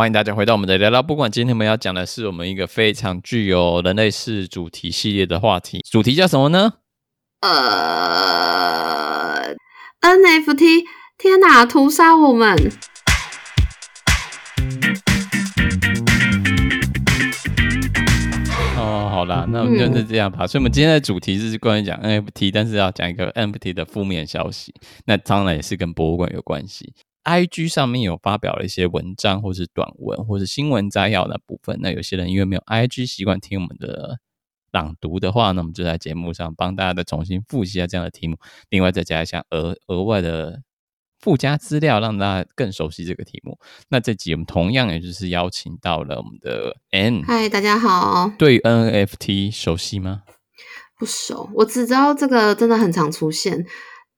[0.00, 1.30] 欢迎大家回到我们的聊聊不管。
[1.30, 6.72] 今天我们要讲的是我们一个非常具有人类世主题系列的话题，主题叫什么呢？
[7.42, 7.50] 呃
[10.00, 10.84] ，NFT，
[11.18, 12.56] 天哪，屠杀我们！
[18.78, 20.46] 哦，好啦，那我们就是这样吧。
[20.46, 24.72] 嗯、所以，我们今天的主题是关于讲 NFT，但是要讲一个 NFT 的负面消息。
[25.04, 26.94] 那当然也是跟博物馆有关系。
[27.24, 31.78] IG 上面有发表了一些文章，或是短文，或是新闻摘要的部分。
[31.80, 34.18] 那有些人因为没有 IG 习惯听我们的
[34.72, 38.36] 朗读的话，那我们就在节目上帮大家再重新复习一下这样的题目，
[38.68, 40.62] 另外再加一下额额外的
[41.20, 43.58] 附加资料，让大家更熟悉这个题目。
[43.88, 47.24] 那这集我们同样也就是邀请到了我们的 Ann。
[47.26, 48.32] 嗨，大家好。
[48.38, 50.22] 对 NFT 熟悉吗？
[50.98, 53.66] 不熟，我只知道这个真的很常出现。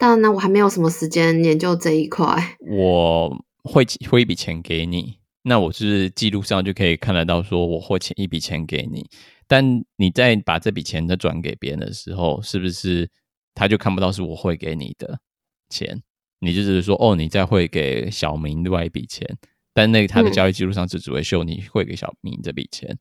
[0.00, 2.24] 但呢，我还没有什么时间研究这一块。
[2.66, 9.06] 我会汇一笔钱给你，那我就是记录上就可以看得到，说我汇钱一笔钱给你。
[9.46, 9.62] 但
[9.96, 13.10] 你在把这笔钱再转给别人的时候，是不是
[13.54, 15.20] 他就看不到是我汇给你的
[15.68, 16.02] 钱？
[16.38, 19.28] 你就只是说，哦，你再汇给小明另外一笔钱，
[19.74, 22.88] 但那个他的交易记录上就只会秀你汇给小明这笔钱。
[22.88, 22.98] 嗯、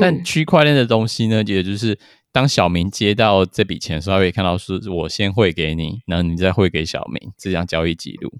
[0.00, 1.98] 但区块链的东西呢，也就是。
[2.30, 8.30] 当小明接到这笔钱的时候，他会看到是我先汇给你，然后你再汇给小明，这样交易记录。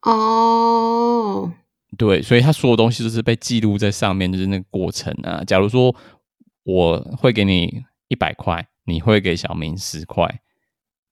[0.00, 1.52] 哦，
[1.98, 5.44] 对，所以他所有东西都是被记录在上面，就是那个过程啊。
[5.46, 5.94] 假如说
[6.64, 10.40] 我会给你一百块，你会给小明十块。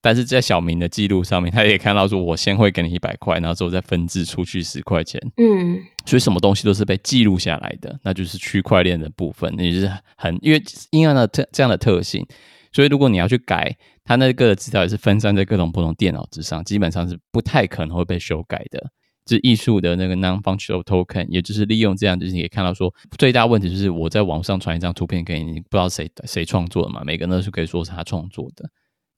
[0.01, 5.21] 但是在小明的记录上面，他也看到说，我先会给你一百块，然后之后再分支出去十块钱。
[5.37, 12.25] 嗯，所以什么东西都是被记录下来的，那就是区块链的部分，也就是很因为因为呢特这样的特性，
[12.73, 18.91] 所以如果你要去改它那个资料，也是分散在各种不同电脑之上，基本上是不太可能会被修改的。
[19.25, 28.71] 就是艺术的那个 non-functional token，也就是利用这样，就是你可以看到说，最大问题就是我在网上传一张图片给你，你不知道谁谁创作的嘛，每个人都是可以说是他创作的。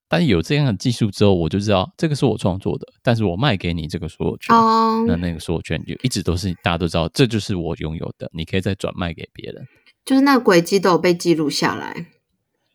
[0.08, 9.62] 但有这样的技术之后，我就知道这个是我创作的，但是我卖给你这个所有权，oh, 那那个所有权就一直都是大家都知道，这就是我拥有的，你可以再转卖给别人，
[10.06, 12.06] 就是那个轨迹都有被记录下来。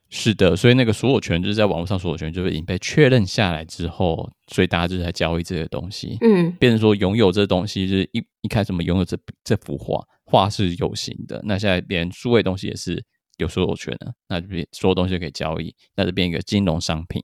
[0.10, 13.04] 是的，所以那个所有权就是在网络上所有权就是已经被确认下来之后，所以大家就是在交易这些东西，嗯，变成说拥有这东西就是一一开始我们拥有这这幅画，画是有形的，那现在连数位东西也是。
[13.38, 17.22] 有所有权的，那就变所有东西可以交易，那就变一个金融商品。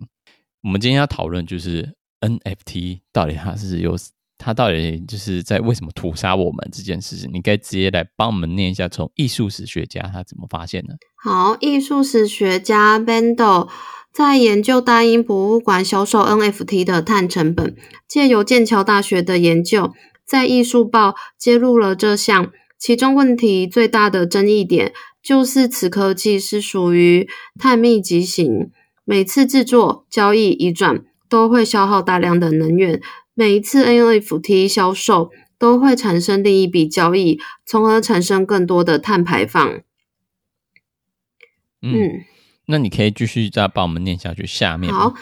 [0.63, 3.95] 我们今天要讨论就是 NFT 到底它是有，
[4.37, 10.97] 它到底就是在为什么屠杀我们这件事情，你可以直接来帮我们念一下，从艺术史学家他怎么发现的？
[11.15, 13.69] 好，艺术史学家 Bendel
[14.11, 17.75] 在研究大英博物馆销售 NFT 的碳成本，
[18.07, 19.93] 借由剑桥大学的研究，
[20.25, 24.93] 在艺术报揭露了这项其中问题最大的争议点。
[25.21, 27.27] 就是此科技是属于
[27.59, 28.71] 碳密集型，
[29.03, 33.01] 每次制作、交易、移转都会消耗大量的能源，
[33.33, 39.81] 每一次 NFT 销售都会产生另一笔交易，从而产生更多的碳排放。
[41.81, 42.23] 嗯，嗯，
[42.67, 44.45] 那你可以继续再帮我们念下去。
[44.45, 45.13] 下面好，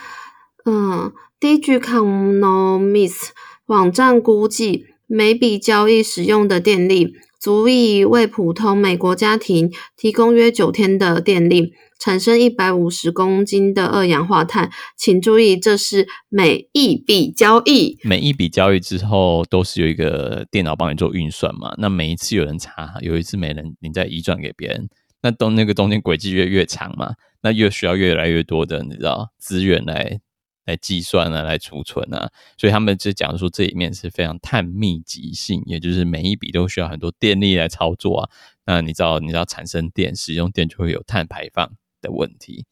[0.66, 3.30] 嗯，Digiconomist
[3.66, 7.16] 网站估计每笔交易使用的电力。
[7.40, 14.72] 足以为普通美国家庭提供约九天的电力，产生一百五十公斤的二氧化碳。
[14.98, 17.98] 请注意，这是每一笔交易。
[18.04, 21.74] 每一笔交易之后，都是有一个电脑帮你做运算嘛？
[21.78, 24.90] 那每一次有人查，有一次没人，你再移转给别人，
[25.22, 27.14] 那都那个中间轨迹越越长嘛？
[27.44, 30.20] 那越需要越来越多的，你知道资源来。
[30.68, 38.30] 来计算啊，来储存啊，所以他们就讲说这里面是非常碳密集性，也就是每一笔都需要很多电力来操作啊。
[38.66, 42.66] 那你知道，你知道产生电、使用电就会有碳排放的问题。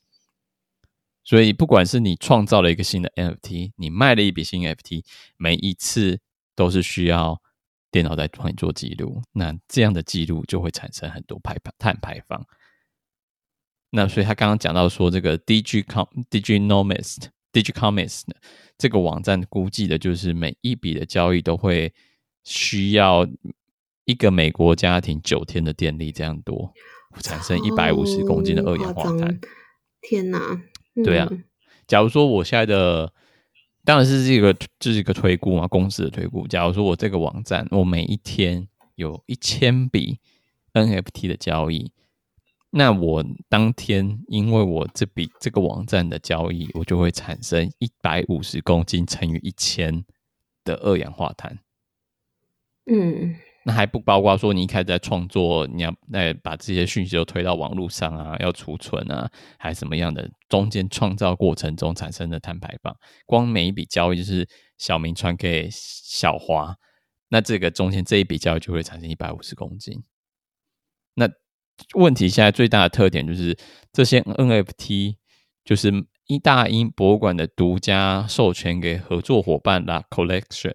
[1.23, 5.03] 所以不管是你创造了一个新的 NFT，你卖了一笔新 NFT，
[5.37, 6.19] 每一次
[6.53, 7.41] 都是需要
[7.89, 12.45] 电脑在帮你做记录，那这样的记录就会产生很多排碳排放。
[13.91, 17.29] 那所以他刚刚讲到说这个 DG Com DG Nomist。
[17.55, 18.23] Digiconomist
[18.77, 21.93] 这个网站估计的就是每一笔的交易都会
[22.43, 23.25] 需要
[24.03, 26.73] 一个美国家庭九天的电力这样多，
[27.21, 29.39] 产生一百五十公斤的二氧化碳。
[30.01, 30.61] 天哪！
[31.01, 31.31] 对啊，
[31.87, 33.13] 假如说我现在的
[33.85, 36.45] 当然是这个这是一个推估嘛，公司的推估。
[36.49, 40.19] 假如说我这个网站我每一天有一千笔
[40.73, 41.93] NFT 的交易。
[42.77, 50.03] 那我当天，因为我这笔这个网站的交易，我就会产生一百五十公斤乘以一千
[50.65, 51.57] 的二氧化碳。
[52.91, 53.33] 嗯，
[53.63, 60.29] 那还不包括说你一开始在创作，你要那把这些讯息都推到网络上啊，要储存啊，还是什么样的？
[60.49, 62.93] 中间创造过程中产生的碳排放，
[63.25, 64.45] 光每一笔交易就是
[64.77, 66.75] 小明传给小华，
[67.29, 70.03] 那这个中间这一笔交易就会产生一百五十公斤。
[71.13, 71.29] 那
[71.95, 73.57] 问题现在最大的特点就是
[73.91, 75.15] 这些 NFT
[75.63, 75.91] 就是
[76.27, 80.73] 一大英博物馆的独家授权给合作伙伴啦 Collection，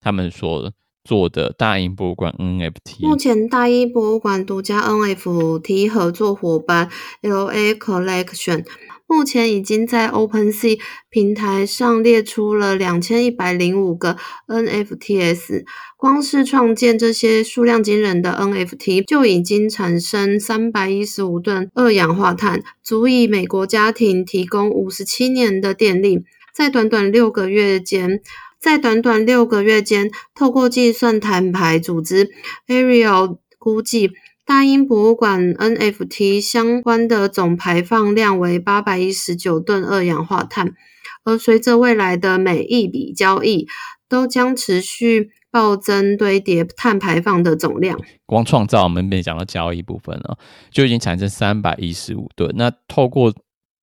[0.00, 0.72] 他们所。
[1.02, 6.90] 做的大英博物馆 NFT，目前大英博物馆独家 NFT 合作伙伴
[7.22, 8.66] LA Collection，
[9.10, 10.78] 目前已经在 OpenSea
[11.08, 14.16] 平台上列出了两千一百零五个
[14.46, 15.64] NFTs，
[15.96, 26.22] 光是创建这些数量惊人的 NFT，就已经产生三百一十五吨二氧化碳，足以美国家庭提供五十七年的电力，
[26.54, 28.20] 在短短六个月间。
[28.60, 32.30] 在短短六个月间，透过计算碳排组织
[32.68, 34.12] Ariel 估计，
[34.50, 40.74] 大英博物馆 NFT 相关的总排放量为八百一十九吨二氧化碳。
[41.22, 43.68] 而随着未来的每一笔交易，
[44.08, 47.96] 都将持续暴增堆叠碳排放的总量。
[48.26, 50.36] 光创造我们没讲到交易部分了，
[50.72, 52.52] 就已经产生三百一十五吨。
[52.56, 53.32] 那透过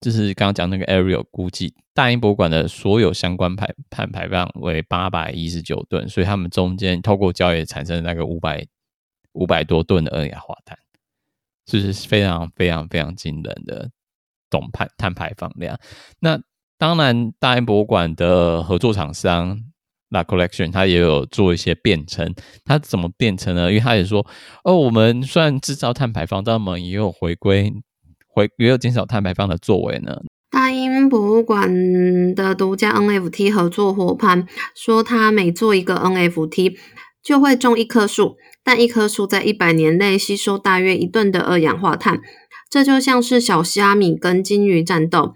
[0.01, 1.75] 就是刚刚讲那个 Ariel 估计。
[1.93, 8.67] 大英博物馆的所有相关排碳排放为八百一十九吨，所以他们中间透过交易产生那个五百
[9.37, 10.77] 五百多吨的二氧化碳，
[11.65, 13.89] 这、是非常非常非常惊人的
[14.49, 15.79] 总排碳排放量。
[16.19, 16.39] 那
[16.77, 19.59] 当然，大英博物馆的合作厂商
[20.09, 23.69] La Collection 它也有做一些变成，它怎么变成呢？
[23.69, 24.25] 因为它也说，
[24.63, 27.73] 哦，我们虽然制造碳排放，但我们也有回归
[28.27, 30.21] 回也有减少碳排放的作为呢。
[30.49, 31.69] 大英博物馆
[32.33, 36.77] 的独家 NFT 合作伙伴说，他每做一个 NFT
[37.21, 38.37] 就会种一棵树，
[38.67, 42.19] 但一棵树在一百年内吸收大约一吨的二氧化碳。
[42.69, 45.35] 这就像是小虾米跟鲸鱼战斗，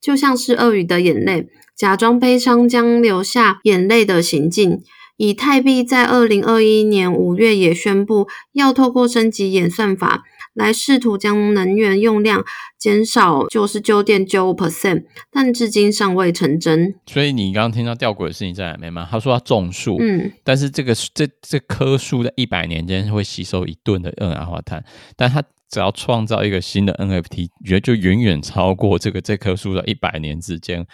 [0.00, 1.46] 就像是鳄鱼的眼泪，
[1.76, 4.80] 假装悲伤将流下眼泪的行径。
[5.16, 10.24] 以太币在二零二一年五月也宣布要透过升级演算法。
[10.54, 12.44] 来试图将能源用量
[12.78, 16.94] 减少九十九点九五 percent，但至今尚未成真。
[17.06, 19.08] 所以你刚刚听到吊诡的事情在哪边吗？
[19.10, 24.84] 他说要种树，嗯，但是这个这这棵树在一百年间会吸收一吨的二氧化碳，
[25.16, 30.86] 但他只要创造一个新的 NFT，觉得就远远超过这个这棵树在一百年之间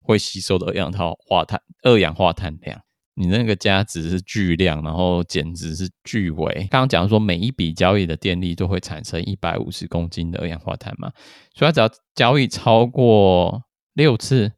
[0.00, 2.80] 会吸收的二氧化碳二氧化碳量。
[3.18, 6.52] 你那个价值是巨量，然后简直是巨尾。
[6.70, 11.10] 刚刚讲说每一笔交易的电力都会产生一百五十公斤的二氧化碳嘛，
[11.54, 13.62] 所以它只要交易超过
[13.94, 14.52] 六次，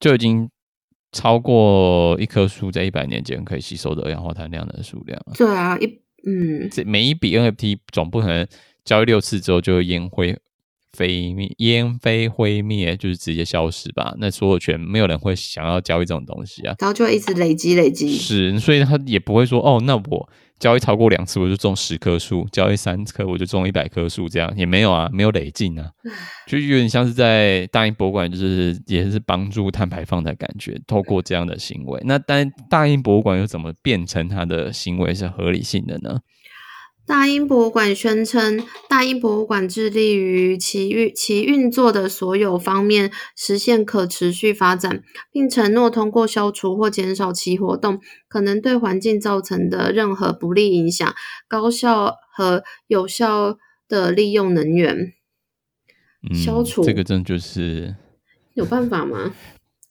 [0.00, 0.48] 就已经
[1.12, 5.22] 超过一棵树在一百年间可以吸收的二氧化碳量的数量。
[5.34, 5.84] 对啊，一
[6.26, 8.48] 嗯，这每一笔 NFT 总不可能
[8.82, 10.34] 交易六次之后就会烟灰。
[10.96, 14.14] 飞灭，烟飞灰灭，就是直接消失吧。
[14.18, 18.16] 那所有权没有人会想要交易这种东西啊，然后就会一直累积累积。
[18.16, 20.28] 是，所以他也不会说哦，那我
[20.58, 25.90] 交易超过两次我就种十棵树，交易三棵我就种一百棵树，这样也没有啊，没有累进啊，
[26.46, 32.00] 就有点像是在大英博物馆，就是也是帮助碳排放的感觉，透过这样的行为。
[32.06, 36.20] 那但大英博物馆又怎么变成它的行为是合理性的呢？
[37.06, 51.14] 大英博物馆宣称，大英博物馆致力于其运其运作的所有方面实现可持续发展，并承诺通过消除或减少其活动可能对环境造成的任何不利影响，
[51.46, 53.56] 高效和有效
[53.88, 55.12] 的利用能源。
[56.28, 57.94] 嗯、消除这个真就是
[58.54, 59.32] 有办法吗？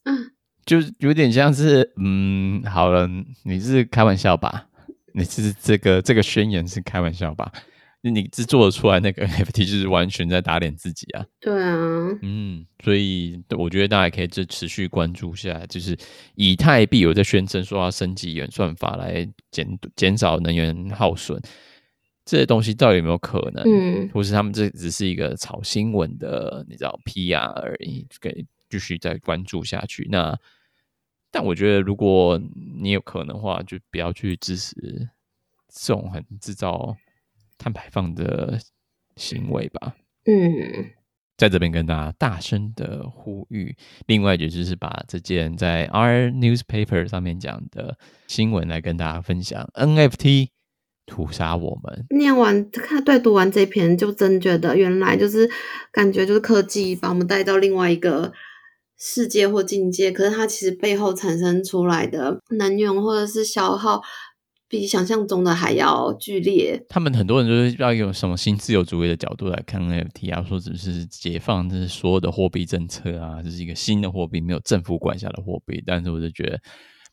[0.02, 0.12] 啊，
[0.66, 3.08] 就有点像是，嗯，好了，
[3.44, 4.65] 你是开玩笑吧？
[5.16, 7.50] 你是这个这个宣言是开玩笑吧？
[8.02, 11.24] 你制作出来那个 NFT 就是完全在打脸自己啊！
[11.40, 15.96] 对啊，嗯，所以我觉得大家可以就持续关注下来，就是
[16.36, 21.40] 以太币有在宣称说要升级演算法来减减少能源耗损，
[22.24, 23.64] 这些东西到底有没有可能？
[23.64, 30.06] 嗯，或是他们这只是一个炒新闻的，你知道 PR 而已，可以继续再关注下去。
[30.12, 30.38] 那。
[31.30, 32.40] 但我觉得，如果
[32.80, 34.74] 你有可能的话，就不要去支持
[35.68, 36.96] 这种很制造
[37.58, 38.58] 碳排放的
[39.16, 39.94] 行为吧。
[40.24, 40.90] 嗯，
[41.36, 43.76] 在这边跟大家大声的呼吁。
[44.06, 49.68] 另外，也就是把这件在 R Newspaper 上面讲的新闻来跟大家分享。
[49.74, 50.48] NFT
[51.04, 52.06] 屠杀我们。
[52.10, 55.50] 念完看对读完这篇，就真觉得原来就是
[55.92, 58.32] 感觉就是科技把我们带到另外一个。
[58.98, 64.02] 世界或境界，可是它其实背后产生出来的能源或者是消耗，
[64.68, 66.82] 比想象中的还要剧烈。
[66.88, 75.82] 他们很多人就是要用什么新自由主义的角度来看 NFT 啊，说只是解放，这是所有的货币政策啊，这是一个新的货币，没有政府管辖的货币。
[75.86, 76.60] 但是我就觉得，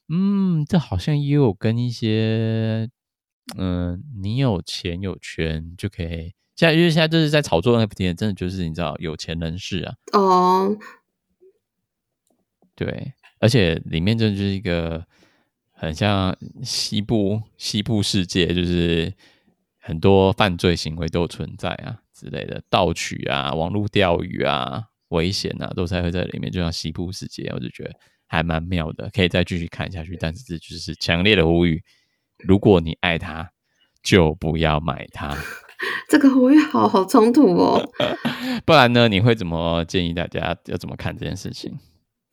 [0.07, 2.89] 嗯，这好像也有跟一些，
[3.57, 6.33] 嗯、呃，你有钱有权就可以。
[6.55, 9.93] 现在因为现在就是在炒作 NFT，真的就是你知道有钱人士啊。
[10.13, 10.77] 哦。
[12.75, 15.05] 对，而且里面真的就是一个。
[15.75, 19.11] 很像西部西部世界，就是
[19.81, 26.49] 很多犯罪行为都存在啊之类的，盗取啊、网络钓鱼啊、危险啊，都才会在里面。
[26.49, 27.91] 就像西部世界，我就觉得
[28.27, 30.15] 还蛮妙的，可以再继续看下去。
[30.17, 31.83] 但是这就是强烈的呼吁：
[32.37, 33.49] 如果你爱他，
[34.01, 35.35] 就不要买它。
[36.07, 37.91] 这个呼吁好好冲突哦。
[38.63, 39.09] 不然呢？
[39.09, 41.77] 你会怎么建议大家要怎么看这件事情？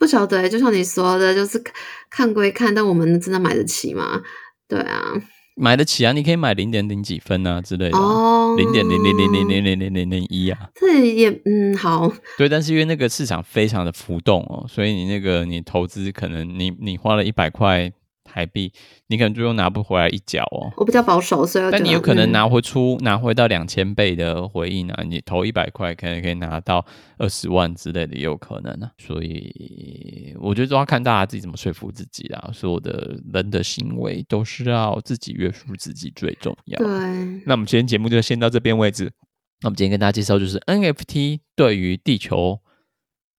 [0.01, 1.63] 不晓得，就像你说的，就是
[2.09, 4.23] 看归看，但我们真的买得起吗？
[4.67, 5.13] 对啊，
[5.57, 6.13] 买得起啊！
[6.13, 10.71] 你可以买零点零几分啊之类的，哦，零点零零零零零零零零零一啊。
[10.75, 17.93] 这也嗯好，对，但是因为那个市场非常的浮动哦，所以你那个你投资可能你你花了一百块。
[18.33, 18.73] 台币，
[19.09, 20.73] 你可能最后拿不回来一角哦。
[20.77, 25.03] 我比较保守，所以但你有可能拿回出、嗯、拿回到两千倍的回应啊！
[25.03, 26.85] 你投一百块，可能可以拿到
[27.19, 28.91] 二十万之类的，也有可能啊。
[28.99, 32.51] 所以我觉得都要看大家自己怎么说服自己啦。
[32.55, 36.79] 所有的人的行为都是要自己约束自己最重要。
[36.79, 36.87] 对。
[37.45, 39.11] 那我们今天节目就先到这边为止。
[39.63, 42.61] 那我们今天跟大家介绍就是 NFT 对于地球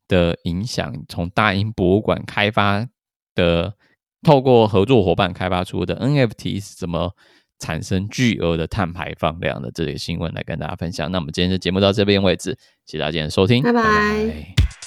[0.07, 2.87] 的影响，从大英博物馆开发
[3.33, 3.75] 的。
[4.23, 7.11] 透过合作伙伴开发出的 NFT 是怎么
[7.59, 11.11] 产生巨额的碳排放量的这类新闻来跟大家分享。
[11.11, 12.51] 那我们今天的节目到这边为止，
[12.85, 13.81] 谢谢大家今天的收听，拜拜。
[13.81, 14.80] 拜拜。